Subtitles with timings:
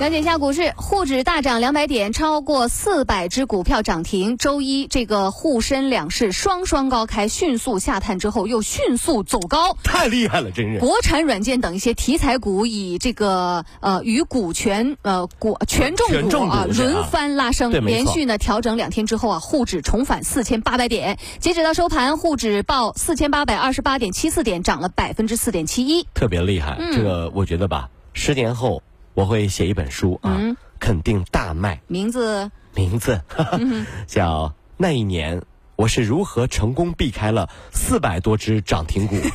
[0.00, 4.38] 了解一下股市，沪指大涨两百点，超过四百只股票涨停。
[4.38, 10.78] 周一，这个沪深两市双双高开，迅速下探之后又迅速走高， 太厉害了，真是！
[10.78, 21.18] 国产软件等一些题材股以这个呃与股权呃股权重股啊轮番拉升，连续呢调整两天之后啊，沪指重返四千八百点。
[21.40, 26.78] 截止到收盘，沪指报四千八百二十八点七四点，涨了百分之四点七一，特别厉害。
[26.92, 28.80] 这个我觉得吧，十年后。
[29.18, 30.38] 我会写一本书啊，
[30.78, 31.80] 肯定大卖。
[31.88, 33.20] 名字名字
[34.06, 35.42] 叫那一年
[35.74, 39.16] 我是如何成功避开了四百多只涨停股。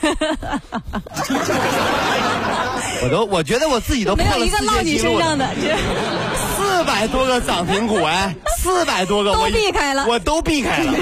[3.03, 5.49] 我都我觉得我自己都没有一个落你身上的，
[6.55, 10.93] 四百多个涨停股哎，四百多个都避开了，我都避开了。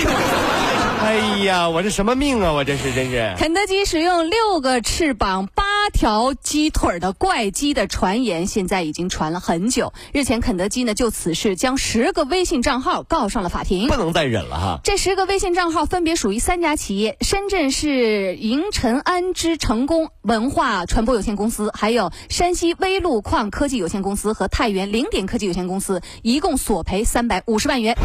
[1.01, 2.53] 哎呀，我这什么命啊！
[2.53, 3.33] 我这是真是。
[3.37, 9.93] 肯德基使用六个翅膀、八条鸡腿的怪鸡的传言，现在已经传了很久。
[10.13, 14.79] 日前，肯德基呢就此事将十个微信账号告上了法庭，不能再忍了哈。
[14.83, 27.97] 这十个微信账号分别属于三家企业：深圳市银尘安之成功文化传播有限公司，还有山西微路矿科技有限公司和太原零点科技有限公司，一共索赔三百五十万元。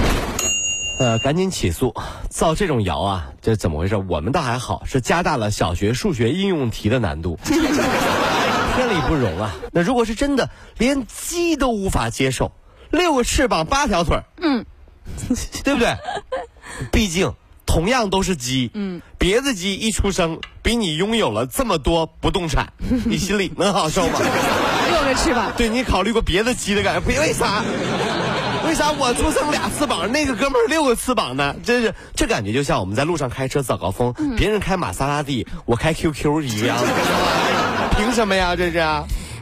[0.98, 1.94] 呃，赶紧起诉！
[2.30, 3.96] 造这种谣啊，这怎么回事？
[3.96, 9.54] 我们倒还好，是加大了小学数学应用题的难度， 天理不容啊！
[9.72, 12.52] 那如果是真的，连鸡都无法接受，
[12.90, 14.64] 六个翅膀八条腿嗯，
[15.64, 15.96] 对不对？
[16.90, 17.34] 毕竟
[17.66, 22.72] 同样都是鸡，嗯，别的鸡一出生比你拥有了这么多不动产，
[23.04, 24.18] 你心里能好受吗？
[24.90, 27.00] 六个翅膀，对你考虑过别的鸡的感觉？
[27.00, 27.62] 不，为啥？
[28.76, 31.56] 为啥我出生俩翅膀，那个哥们儿六个翅膀呢？
[31.64, 36.76] 真是这感觉就像我们在路上开车早高峰，别人开玛莎拉蒂，我开 QQ 一样，
[37.96, 38.54] 凭什么呀？
[38.54, 38.78] 这是。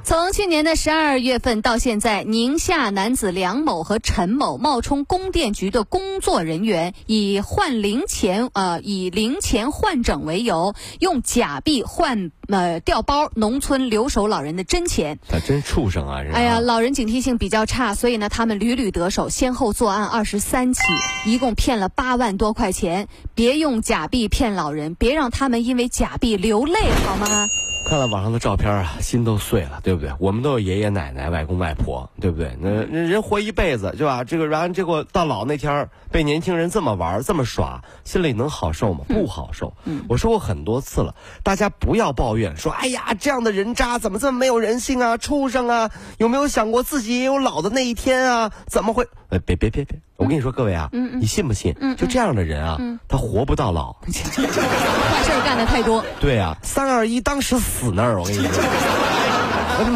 [0.04, 15.18] 从去年的十二月份到现在，宁夏男子梁某和陈某冒充供电局的工作人员，以换零钱呃以零钱换整为由，用假币换呃调包农村留守老人的真钱。
[15.26, 16.22] 他真畜生啊！
[16.34, 20.82] 哎呀，老人警惕性比较差，所以呢，他们屡屡得手，先后作案二十三起，
[21.24, 23.08] 一共骗了八万多块钱。
[23.34, 27.46] 别用假币骗老人，别让他们因为假币流泪，好吗？
[27.86, 30.10] 看了网上的照片啊，心都碎了，对不对？
[30.18, 32.56] 我们都有爷爷奶奶、外公外婆，对不对？
[32.58, 34.24] 那人活一辈子，对吧？
[34.24, 39.04] 这个，然后结果到老那天被年轻人这么玩、这么耍，心里能好受吗？
[39.06, 39.72] 不好受。
[40.08, 45.16] 我说过很多次了，大家不要抱怨，说哎呀，这样的人渣怎么这么没有人性啊？
[45.16, 45.90] 畜生啊！
[46.18, 48.50] 有没有想过自己也有老的那一天啊？
[48.66, 49.06] 怎么会？
[49.34, 49.98] 呃，别别别别！
[50.16, 51.74] 我跟你说，各位啊，你信不信？
[51.96, 52.78] 就这样的人啊，
[53.08, 56.04] 他活不到老， 坏事干的太多。
[56.20, 58.62] 对啊，三二一，当时死那儿，我跟你说。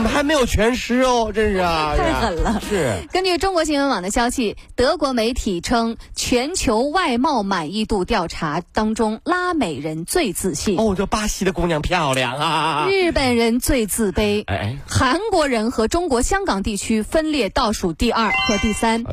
[0.08, 2.60] 还没有全尸哦，真是啊，太狠了。
[2.68, 10.78] 是根据中国新闻网的消息，德国媒体称，全球外貌满意度调查当中，拉美人最自信。
[10.78, 12.88] 哦，这巴西的姑娘漂亮啊。
[12.90, 14.42] 日本人最自卑。
[14.46, 19.04] 哎，韩国人和中国香港地区分列倒数第二和第三。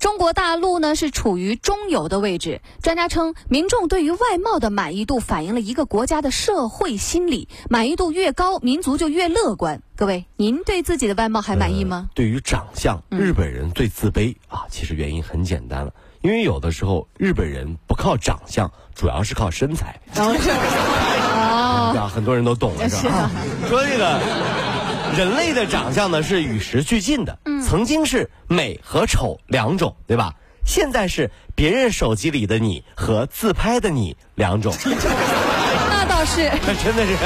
[0.00, 2.62] 中国大陆呢是处于中游的位置。
[2.82, 9.82] 专家称，民众对于外貌的满意度反映了一个国家的社会心理，满意度越高，民族就越乐观。
[9.96, 12.10] 各位，您对自己的外貌还满意吗？
[12.14, 14.64] 对于长相，日本人最自卑啊。
[14.68, 20.00] 其实原因很简单了，因为有的时候日本人不靠长相，主要是靠身材。
[20.16, 23.30] 哦， 很多人都懂了， 是吧？
[23.68, 24.20] 说这个
[25.16, 30.34] 人类的长相呢是与时俱进的，曾经是美和丑两种，对吧？
[30.66, 34.74] 现在是别人手机里的你和自拍的你两种。
[34.84, 37.16] 那倒是， 那真的是。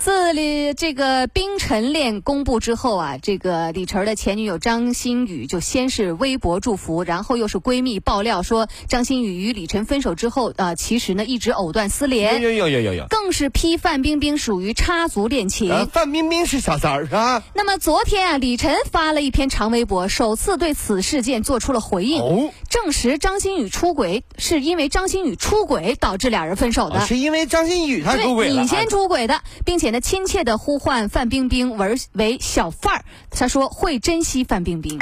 [0.00, 12.40] 自李这个冰晨恋公布之后啊，这个李晨的前女友张馨予就先是微博祝福，然后又是闺蜜爆料说张馨予与李晨分手之后啊，其实呢一直藕断丝连。
[12.40, 13.06] 有有有有有。
[13.10, 15.86] 更是批范冰冰属于插足恋情。
[15.92, 17.42] 范冰冰是小三儿啊。
[17.52, 27.04] 那么昨天啊，李晨发了一篇长微博，首次对此事件做出了回应，证实张馨予出轨是因为张馨予出轨导致俩人分手的。
[27.04, 29.89] 是因为张馨予她出轨你先出轨的，并且。
[29.90, 34.98] 那亲切的呼唤范冰冰为为小范儿，他说会珍惜范冰冰。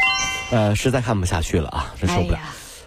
[0.50, 2.38] 呃，实在看不下去了啊，真受不了。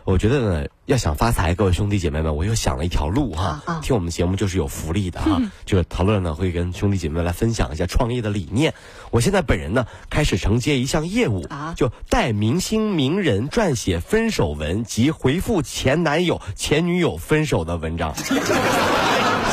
[0.03, 3.61] 我觉得呢，要想发财，各位兄弟姐妹们，我又想了一条路哈。
[3.83, 5.39] 听我们节目就是有福利的哈。
[5.63, 8.73] 就是陶乐呢会跟兄弟姐妹来分享一下创业的理念。
[9.11, 18.15] 我现在本人呢开始承接一项业务啊，就带明星名人撰写分手文及回复前男友前女友分手的文章。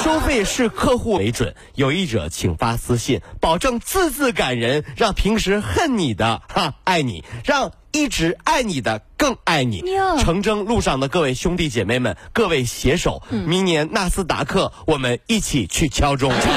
[0.03, 9.83] 收费视客户为准，有意者请发私信，保证字字感人，让平时恨你的哈爱你，让一直爱你的更爱你。
[10.21, 16.31] 成征路上的各位兄弟姐妹们，各位携手，明年纳斯达克我们一起去敲钟。
[16.41, 16.53] 什么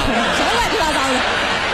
[0.53, 1.19] 乱七八糟的？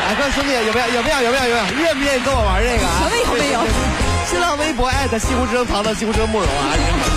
[0.08, 0.88] 哎，各位兄弟，有没有？
[0.96, 1.22] 有没有？
[1.22, 1.44] 有没有？
[1.44, 1.84] 有没有？
[1.84, 2.80] 愿不愿意跟我玩这个？
[2.80, 3.60] 什么有没有？
[4.30, 7.17] 新浪微博艾特西湖之声淘的西湖之声慕容啊。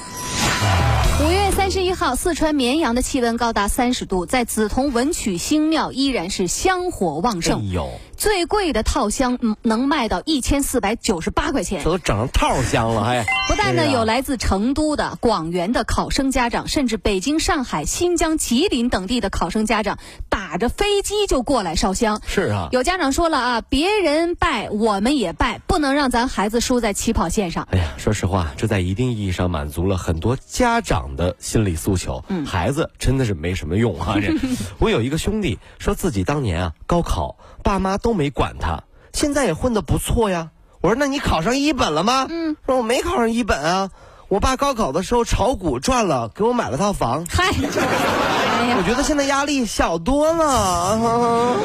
[1.51, 7.59] 三十一号，四川绵阳的气温高达三十度，在梓潼文曲星庙依然是香火旺盛。
[7.59, 7.89] 哎呦。
[8.17, 19.97] 最贵的套箱能卖到一千四百九十八块钱，这都整成套箱了，还不但呢有来自成都的、广元的考生家长，甚至北京、上海、新疆、吉林等地的考生家长，
[20.29, 22.21] 打着飞机就过来烧香。
[22.27, 27.67] 是啊，有家长说了啊，别人拜我们也拜，不能让咱孩子输在起跑线上。
[27.71, 32.23] 哎呀，说实话，这在一定意义上满足了很多家长的心理诉求。
[32.29, 34.15] 嗯，孩子真的是没什么用啊。
[34.21, 34.33] 这，
[34.79, 37.35] 我有一个兄弟说自己当年啊高考。
[37.63, 38.83] 爸妈都没管他，
[39.13, 40.49] 现在也混得不错呀。
[40.81, 43.91] 我说：“那你考上一本了吗？”嗯，说我没考上一本啊。
[44.29, 47.25] 我爸高考的时候炒股赚了，给我买了套房。
[47.29, 51.59] 嗨，我觉得现在压力小多了。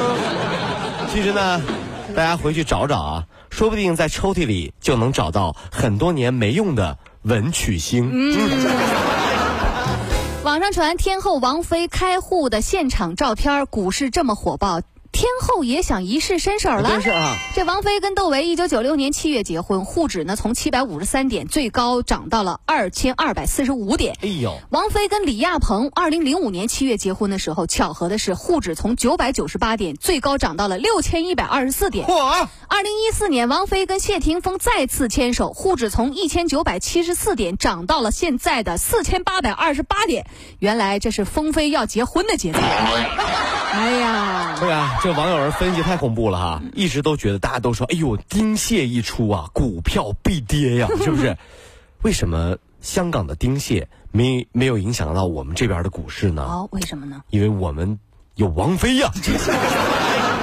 [1.11, 1.61] 其实呢，
[2.15, 8.11] 大家回去找找啊，说不定在抽屉里就能找到很多年没用的文曲星。
[8.13, 9.06] 嗯。
[10.47, 14.79] 网上传天后王菲开户的现场照片，股市这么火爆。
[15.11, 17.01] 天后也想一试身手了。
[17.01, 24.15] 是啊，这王菲跟窦唯一九九六年七月结婚，沪指呢从七百五十三点最高涨到了二千二百四十五点。
[24.21, 32.05] 哎呦，王菲跟李亚鹏二零零五年七月结婚的时候，巧合的是沪指从九百九十八点最高涨到了六千一百二十四点。
[32.05, 32.47] 嚯！
[32.67, 40.27] 二零一四年，王菲跟谢霆锋再次牵手，沪指从一千九百七十四点涨到了现在的四千八百二十八点。
[40.59, 42.59] 原来这是风飞要结婚的节奏。
[43.77, 46.61] 哎呀，对啊，这网友人分析太恐怖了哈！
[46.73, 51.37] 一直都觉得大家都说，哎呦，丁蟹一出啊，股票必跌呀， 是不是？
[52.01, 56.41] 为什么香港的丁蟹没没有影响到我们这边的股市呢？
[56.41, 57.21] 哦，为什么呢？
[57.29, 57.99] 因为我们
[58.33, 59.11] 有王菲呀。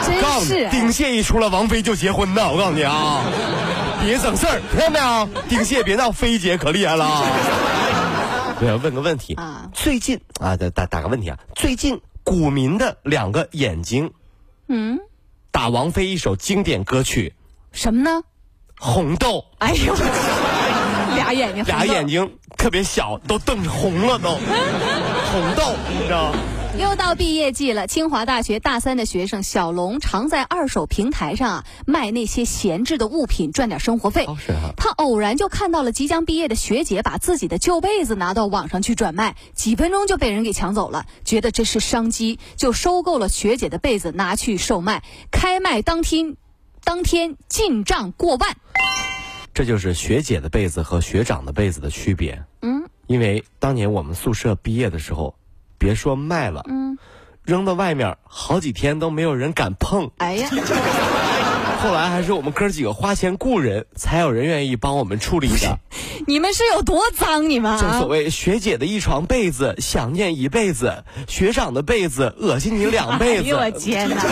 [0.06, 2.52] 真是，丁蟹一出了，王菲就结婚呢。
[2.52, 3.22] 我告诉你啊，
[4.04, 5.42] 别省事儿，听到没有？
[5.48, 7.24] 丁蟹别闹，菲姐可厉害了。
[8.60, 14.12] 对，问个问题啊，最近啊，打打打个问题啊，最近股民的两个眼睛，
[14.66, 14.98] 嗯，
[15.52, 17.34] 打王菲一首经典歌曲，
[17.70, 18.22] 什么呢？
[18.80, 19.44] 红豆。
[19.58, 19.94] 哎呦，
[21.14, 24.30] 俩眼睛，俩眼睛特别小，都瞪红了都，
[25.30, 26.38] 红豆，你知道吗？
[26.76, 34.26] 又到毕业季了，清华大学大三的学生小龙常在二手平台上啊卖那些闲置的物品赚点生活费。
[34.38, 34.72] 是啊。
[34.76, 45.04] 他偶然就看到了即将毕业的学姐把自己的旧被子拿到网上去转卖，几分钟就被人给抢走了，觉得这是商机，就收购了学姐的被子拿去售卖。
[45.30, 46.36] 开卖当天，
[46.82, 48.56] 当天进账过万。
[49.54, 52.42] 这就是学姐的被子和学长的被子的区别。
[52.62, 52.88] 嗯。
[53.06, 55.36] 因为当年我们宿舍毕业的时候。
[55.78, 56.98] 别说卖了，嗯，
[57.44, 60.10] 扔到外面好几天都没有人敢碰。
[60.18, 60.48] 哎呀，
[61.82, 65.78] 后来还是我们哥几个花钱雇人，才有人愿意帮我们处理的。
[66.26, 67.50] 你们是有多脏？
[67.50, 73.42] 你们正所谓学姐的一床被子想念一辈子，学长的被子恶心你两辈子。
[73.44, 74.16] 哎呦我天哪！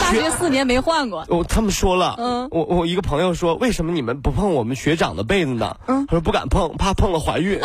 [0.00, 1.24] 大学四年没换过。
[1.28, 5.76] 我他们说了，嗯，我我一个朋友说，为什么你们不碰我们学长的被子呢？
[5.86, 7.60] 嗯，他说不敢碰，怕碰了怀孕。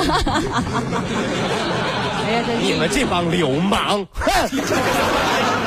[2.61, 4.05] 你们这帮流氓！
[4.13, 4.49] 哼！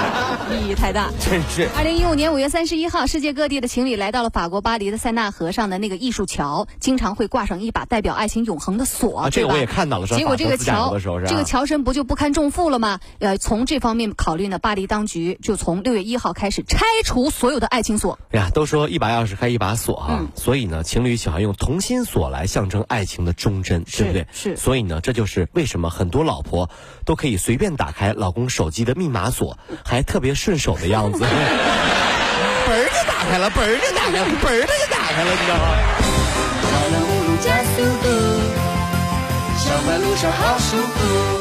[0.55, 1.69] 意义太大，真是。
[1.77, 10.07] 二零一五年五月三十一号，世界各地的情侣来到了法国巴黎的塞纳河上的那个艺术桥，经常会挂上一把代表爱情永恒的锁，这个我也看到了。
[10.07, 13.01] 结果这个桥，这个桥身不就不堪重负了吗？
[13.19, 18.19] 呃，从这方面考虑呢，巴黎当局就从六月一号开始拆除所有的爱情锁。
[18.31, 24.27] 哎呀，都说一把钥匙开一把锁啊，所以呢，情侣喜欢用同心锁来象征爱情的忠贞，对不对？
[24.33, 24.57] 是。
[24.57, 26.71] 所以呢，这就是为什么很多老婆
[27.05, 31.23] 都可以随便打开老公手机的密码锁，还特别顺手的样子。
[31.23, 35.63] 嘣儿就打开了，嘣儿就打开了，嘣儿就打开了，你知道吗？
[36.67, 38.11] 小马路加速度，
[39.57, 41.32] 上班路上好舒服。